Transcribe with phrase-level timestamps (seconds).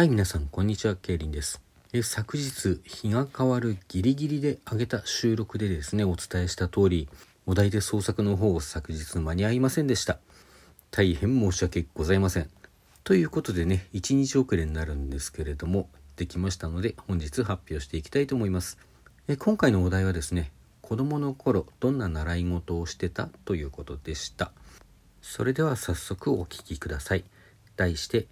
[0.00, 1.60] はい、皆さん、こんにちは、ケイリンです。
[1.92, 7.06] え昨日、日が変わるギリギリで上げた収録でですね、お伝えした通り、
[7.44, 10.18] お題で創作の方を昨日間に合いませんでした。
[10.90, 12.48] 大変申し訳ございません。
[13.04, 18.78] ということでね、1日遅れになるんですけれども、できましたので、本日発表していきたいと思います。
[19.28, 23.28] え今回のお題はですね、子供の頃、どんな習い事をしてた？
[23.44, 24.52] ということでした。
[25.20, 27.24] それでは早速お聞きください。
[27.76, 28.28] 題して、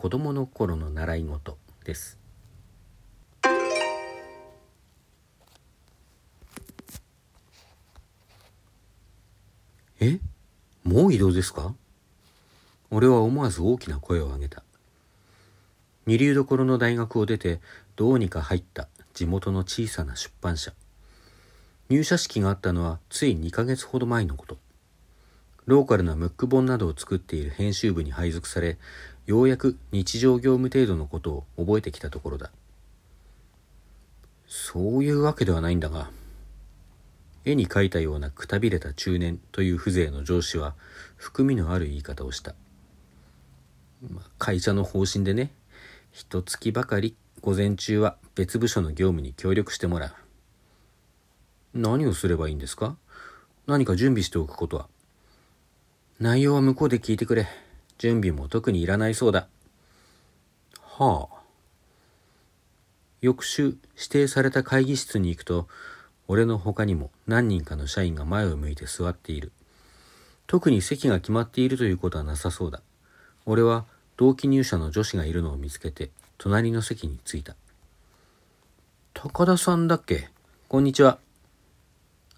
[0.00, 2.18] 子供の頃の習い事です。
[9.98, 10.20] え？
[10.84, 11.74] もう移動ですか？
[12.92, 14.62] 俺は思わず大きな声を上げた。
[16.06, 17.60] 二流どころの大学を出て
[17.96, 20.72] どうにか入った地元の小さな出版社。
[21.88, 24.58] 入社式があったのはつい2ヶ月ほど前のこと。
[25.68, 28.78] ローカルなムック本などを作っている編集部に配属され、
[29.26, 32.50] ようやく日常業務程度のことを覚えてきたところだ。
[34.46, 36.10] そういうわけではないんだが、
[37.44, 40.74] 絵に描いたようなくたびれた中年という風情の上司は
[41.16, 42.54] 含みのある言い方をした。
[44.10, 45.52] まあ、会社の方針でね、
[46.12, 50.12] 一月ばかり午前中は別部署の業務に協力してもらう。
[51.74, 52.96] 何をすればいいんですか？
[53.66, 54.88] 何か準備しておくことは？
[56.20, 57.46] 内容は向こうで聞いてくれ。
[57.96, 59.46] 準備も特にいらないそうだ。
[60.82, 61.38] はあ。
[63.20, 65.68] 翌週指定された会議室に行くと、
[66.26, 69.52] 俺の他にも何人かの社員が前を向いて座っている。
[70.48, 72.82] 特に席が決まっているということはなさそうだ。
[73.46, 73.84] 俺は
[74.16, 77.54] 同期入社の女子がいるのを見つけて、隣の席に着いた。
[79.14, 80.30] 高田さんだっけ？
[80.68, 81.20] こんにちは。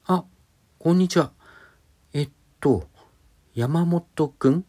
[0.05, 0.25] あ、
[0.79, 1.33] こんにちは。
[2.13, 2.87] えっと、
[3.55, 4.65] 山本くん？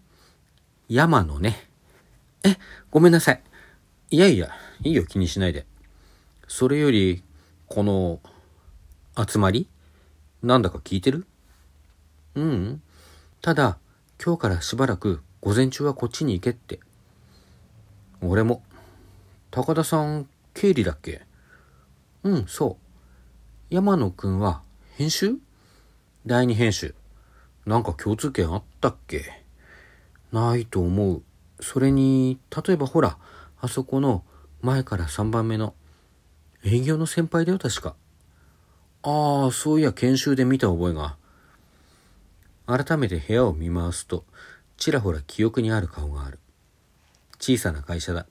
[0.90, 1.70] 山野ね。
[2.44, 2.58] え、
[2.90, 3.44] ごめんなさい。
[4.10, 4.50] いやいや、
[4.84, 5.68] いいよ気にしないで。
[6.48, 7.24] それより、
[7.68, 8.20] この、
[9.16, 9.68] 集まり？
[10.42, 11.28] なんだか聞いてる？
[12.34, 12.82] ううん。
[13.42, 13.78] ただ、
[14.24, 16.80] 今日からしばらく午前中はこっちに行けって。
[18.22, 18.64] 俺も。
[19.52, 21.22] 高田さん、経理だっけ？
[22.24, 22.78] うん、そ
[23.70, 23.74] う。
[23.74, 24.64] 山野くんは、
[24.96, 25.36] 編集？
[26.26, 26.96] 第二編集。
[27.66, 29.44] なんか共通点あったっけ？
[30.32, 31.24] ないと思う。
[31.60, 33.18] それに、例えばほら、
[33.60, 34.24] あそこの
[34.62, 35.76] 前から3番目の
[36.64, 37.96] 営業の先輩だよ、確か。
[39.04, 41.18] ああ、そういや研修で見た覚えが。
[42.68, 44.26] 改めて部屋を見回すと、
[44.78, 46.40] ちらほら記憶にある顔がある。
[47.40, 48.26] 小さな会社だ。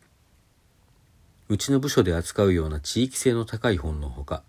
[1.48, 4.42] うちの部署で扱うような地域性の高い本のほか、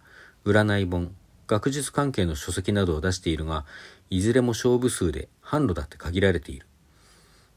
[0.46, 1.16] 占い本、
[1.48, 3.66] 学術関係の書籍などを出しているが、
[4.12, 6.68] いずれも勝負数で販路だって限られている。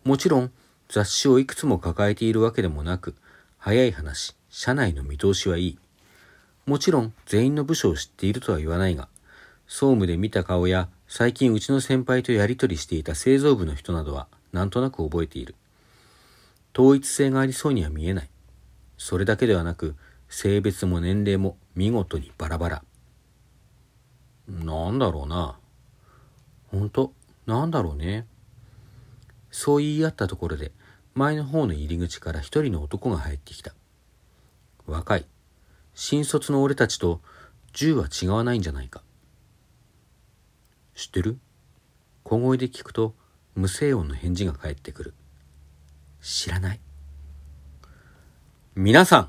[0.04, 0.52] もちろん、
[0.88, 3.16] 雑誌をいくつも抱えているわけでもなく、
[3.58, 5.78] 早い話、社内の見通しはいい。
[6.64, 9.08] もちろん、全員の部署を知っているとは言わないが、
[9.66, 15.56] 総務で見た顔や、最近うちの先輩とやりとりしていた製造部の人などは、なんとなく覚えている。
[16.72, 18.30] 統一性がありそうには見えない。
[18.96, 19.96] それだけではなく、
[20.28, 22.84] 性別も年齢も見事にバラバラ。
[24.46, 25.58] なんだろうな。
[26.74, 27.12] ほんと、
[27.46, 28.26] なんだろうね。
[29.52, 30.72] そう言い合ったところで、
[31.14, 33.72] 前の方の入り口から一人の男が入ってきた。
[34.84, 35.26] 若い。
[35.94, 37.20] 新卒の俺たちと
[37.72, 39.02] 銃は違わないんじゃないか。
[40.96, 41.38] 知ってる？
[42.24, 43.14] 小声で聞くと
[43.54, 45.14] 無声音の返事が返ってくる。
[46.20, 46.80] 知らない。
[48.74, 49.28] 皆さん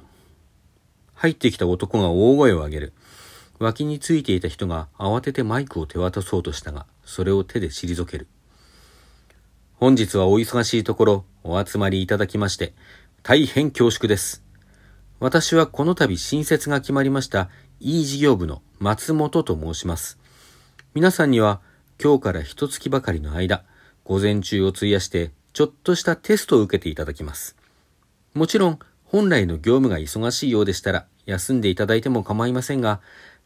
[1.14, 2.94] 入ってきた男が大声を上げる。
[3.60, 8.28] 脇についていた人が慌ててマイクを手渡そうとしたが、それを手で退ける。
[9.76, 12.74] 本日はお忙しいところお集まりいただきまして、
[13.24, 14.44] 大変恐縮です。
[15.20, 17.50] 私はこの度新設が決まりました
[17.80, 20.20] E 事業部の松本と申します。
[20.94, 21.62] 皆さんには
[22.02, 23.64] 今日から一月ばかりの間、
[24.04, 27.56] 午前中を費やしてちょっとしたテストを受けていただきます。
[28.34, 33.02] もちろん本来の業務が忙しいようでしたら休んでいただいても構いませんが、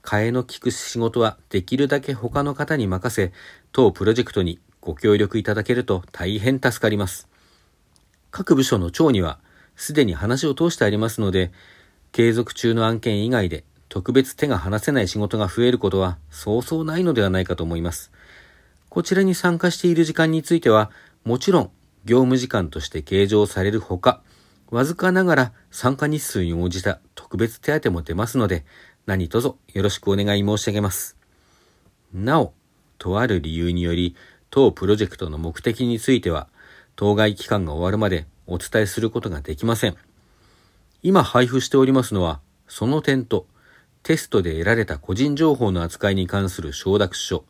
[0.09, 3.31] 替えの利く仕事はできるだけ他の方に任せ、
[3.71, 7.27] 当プロジェクトにご協力いただけると大変助かります。
[8.31, 9.37] 各部署の長には
[9.75, 11.51] すでに話を通してありますので、
[12.11, 18.11] 継続中の案件以外で特別手が離せない仕事が増えることはそうそうないのではないかと思います。
[18.89, 20.89] こちらに参加している時間については、
[21.23, 21.71] もちろん
[22.05, 24.23] 業務時間として計上されるほか、
[24.71, 28.65] わずかながら参加日数に応じた特別手当も出ますので、
[29.05, 31.17] 何卒よろしくお願い申し上げます。
[32.13, 32.53] なお、
[32.97, 34.15] とある理由により、
[34.49, 36.47] 当プロジェクトの目的については、
[36.95, 39.95] 当該期間が終わるまでお伝えすることができません。
[41.01, 43.47] 今配布しておりますのは、その点と、
[44.03, 47.45] テストで得られた個人情報の扱いに関する承諾書、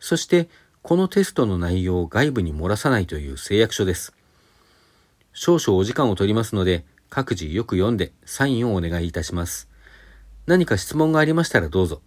[0.00, 0.48] そして
[0.82, 4.12] このテストの内容を外部に漏らさないという誓約書です。
[5.32, 9.68] 少々お時間を取りますので、各自よく読んでサインをお願いいたします。
[10.46, 12.02] 何か質問がありましたらどうぞ。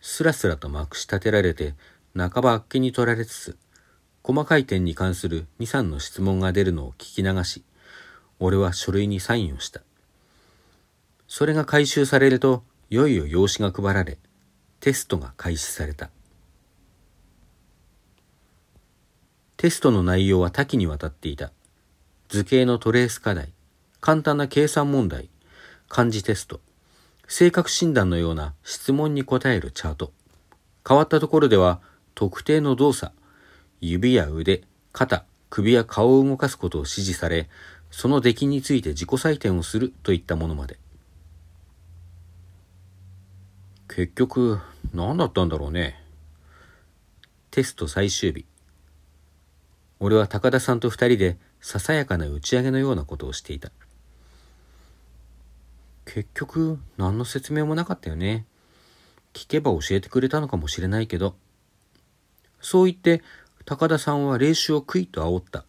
[0.00, 1.74] すらすらとまくし立てられて、
[2.16, 3.58] 半ばあっけに取られつつ、
[4.22, 7.62] 細かい点に関する2、3の質問が出るのを聞き流し、
[8.38, 9.82] 俺は書類にサインをした。
[11.28, 14.16] それが回収されると、いよいよ用紙が配られ、
[14.80, 16.10] テストが開始された。
[19.58, 21.52] テストの内容は多岐にわたっていた。
[22.28, 23.52] 図形のトレース課題、
[24.00, 25.28] 簡単な計算問題、
[25.88, 26.60] 漢字テスト、
[27.28, 30.12] 性格診断のような質問に答えるチャート。
[30.86, 31.80] 変わったところでは、
[32.14, 33.12] 特定の動作、
[33.80, 34.62] 指や腕、
[34.92, 37.48] 肩、首や顔を動かすことを指示され、
[37.90, 40.78] その出来について自己採点をするといったものまで。
[43.88, 44.58] 結局、
[44.92, 46.02] 何だったんだろうね。
[47.50, 48.44] テスト最終日。
[49.98, 53.70] 俺は高田さんと二人でささやかな打ち上げのようなことをしていた。
[56.16, 58.46] 結局、何の説明もなかったよね。
[59.34, 61.36] 聞けば教えてくれたのかもしれないけど。
[62.58, 63.22] そう言って、
[63.66, 65.66] 高田さんは練習をクイッと煽った。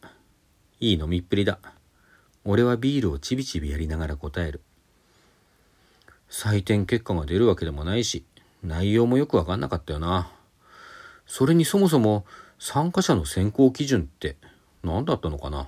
[0.80, 1.60] いい飲みっぷりだ。
[2.46, 4.62] 俺はビールをちびちびやりながら答える。
[6.30, 8.24] 採点結果が出るわけでもないし、
[8.64, 10.32] 内容もよくわかんなかったよな。
[11.26, 12.26] それにそもそも
[12.58, 14.38] 参加者の選考基準って
[14.82, 15.68] 何だったのかな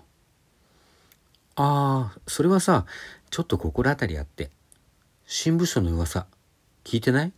[1.58, 2.86] ああ、それはさ、
[3.30, 4.52] ちょっと心当たりあって。
[5.32, 6.26] 新部署の噂、
[6.84, 7.32] 聞いてない？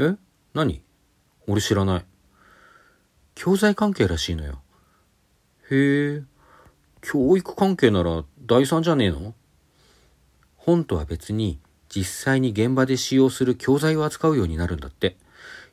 [0.00, 0.16] え？
[0.52, 0.82] 何？
[1.46, 2.04] 俺知らない。
[3.36, 4.60] 教材関係らしいのよ。
[5.70, 6.22] へえ、
[7.02, 9.32] 教育関係なら第三じゃねえの？
[10.56, 15.16] 本とは別に実際に現場で使用する教材を扱うようになるんだって。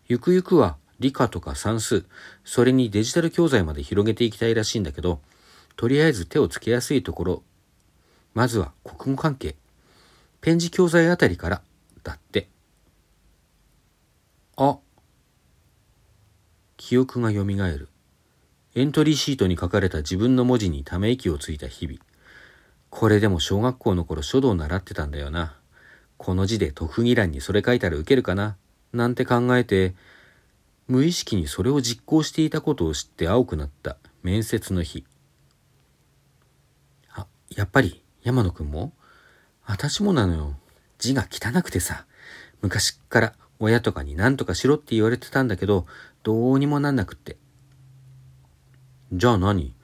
[0.08, 2.06] ゆくゆくは理科とか算数、
[2.46, 5.22] それにデジタル教材まで広げていきたいらしいんだけど、
[5.76, 7.44] とりあえず手をつけやすいところ、
[8.36, 9.56] まずは国語関係、
[10.42, 11.62] ペン字教材あたりから、
[12.04, 12.50] だって。
[14.56, 14.78] あ、
[16.78, 17.90] 記憶が蘇る。
[18.76, 22.00] エントリーシートに書かれた自分の文字にため息をついた日々。
[22.90, 25.58] これでも小学校の頃書道習ってたんだよな。
[26.18, 28.56] この字で特技欄にそれ書いたらウケるかな
[28.94, 29.96] なんて考えて、
[30.88, 35.06] 無意識にそれを実行していたことを知って青くなった面接の日。
[37.10, 38.94] あ、やっぱり山野くんも？
[39.68, 40.56] 私もなのよ。
[40.98, 42.06] 字が汚くてさ。
[42.62, 45.86] 昔っから親とかに何とかしろって言われてたんだけど、
[46.24, 47.38] どうにもなんなくって。
[49.12, 49.76] じゃあ何？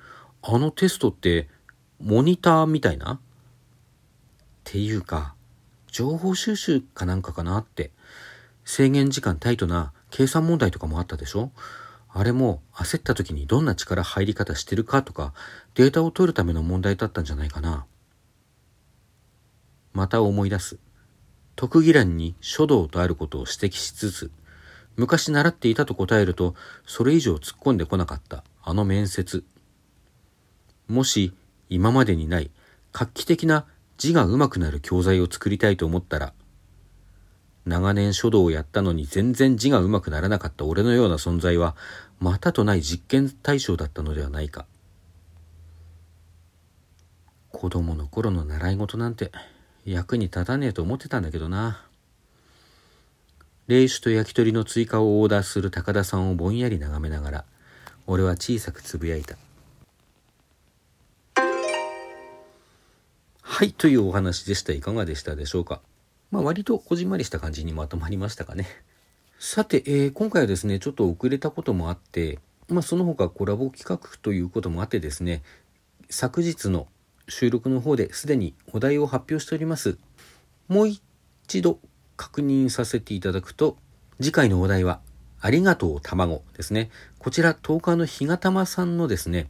[0.41, 1.50] あのテストって、
[2.00, 3.13] モニターみたいな？
[3.13, 3.19] っ
[4.63, 5.35] ていうか、
[5.88, 7.91] 情報収集かなんかかなって。
[8.65, 11.51] 制限時間タイトな計算問題とかもあったでしょ？
[12.09, 15.33] あれも焦った時にどんな力入り方してるかとか
[15.74, 17.85] データを取るための問題だったんじゃないかな。
[19.94, 20.78] また思い出す。
[21.56, 24.31] 特技欄に書道とあることを指摘しつつ、
[24.95, 26.56] 昔習っていたと答えると、
[26.86, 29.44] それ以上突っ込んでこなかったあの面接。
[30.88, 31.34] もし
[31.69, 32.51] 今までにない
[32.92, 33.66] 画期的な
[33.98, 36.33] 字が上手くなる教材を作りたいと思ったら、
[37.66, 41.76] 長年書道をやったのに全然字が上手くならなかった俺のような存在は、
[42.19, 44.66] またとない実験対象だったのではないか。
[47.52, 49.31] 子供の頃の習い事なんて
[49.85, 51.85] 役に立たねえと思ってたんだけどな。
[53.68, 57.45] 冷酒と焼き鳥の追加をオーダーする高田さんをぼんやり眺めながら、
[58.07, 59.37] 俺は小さくつぶやいた。
[63.42, 64.73] はい、というお話でした。
[64.73, 65.81] いかがでしたでしょうか。
[66.31, 68.68] まあ、割とこじんまりした感じにまとまりましたかね。
[69.37, 75.44] さて、えー、今回はですね、ちょっと遅れたこともあって、まあ、その他コラボ企画ということもあってですね、
[76.09, 76.87] 昨日の
[77.27, 79.97] 収録の方ですでにお題を発表しております。
[80.68, 81.80] もう一度
[82.18, 83.77] 確認させていただくと、
[84.21, 84.99] 次回のお題は、
[85.39, 86.89] ありがとう卵ですね。
[87.19, 89.49] こちら10日の日がたまさんのですね、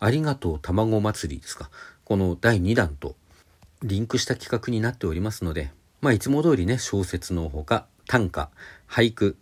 [0.00, 1.70] ありがとう卵祭りですか。
[2.04, 3.16] この第2弾と
[3.82, 8.50] リンクした企画になっておりますので、まあ、いつも通りね、小説のほか、短歌、
[8.88, 9.36] 俳句、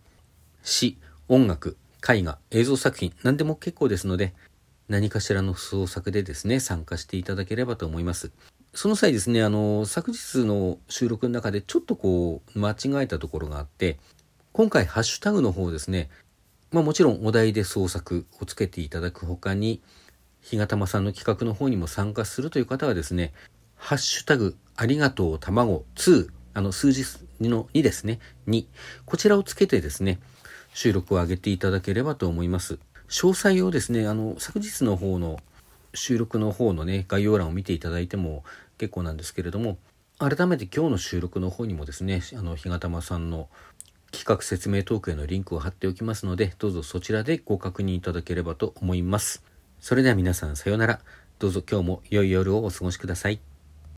[0.63, 0.99] 詩、
[1.29, 1.77] 音楽、
[2.09, 4.35] 絵画、映像作品、何でも結構ですので、
[4.89, 8.31] 何かしらの創作でですね、参加していただければと思います。
[8.75, 13.99] その際ですね、あの、昨日の収録の中でちょっとこう、間違えたところがあって、
[14.53, 16.11] 今回ハッシュタグの方ですね、
[16.71, 19.83] まあもちろんお題で創作をつけていただくほかに、
[20.41, 23.33] 日がたまさんの企画の方にも参加するという方はですね、
[23.77, 27.05] ハッシュタグ、ありがとう卵2、あの、数字
[27.41, 28.67] の2ですね、2。
[29.05, 30.19] こちらをつけてですね、
[30.75, 32.79] 収録を上げていただければと思います。
[33.13, 35.39] 詳細をですね、あの、昨日の方の
[35.93, 38.43] 収録の方のね、概要欄を見ていただいても
[38.79, 39.77] 結構なんですけれども、
[40.19, 43.51] 改めて今日の収録の方にもですね、あの、日がたまさんの
[44.13, 49.45] 企画説明トークへのリンクを貼っておきますので、どうぞそちらでご確認いただければと思います。
[49.79, 51.01] それでは皆さんさようなら。
[51.39, 53.52] どうぞ今日も良い夜をお過ごしください。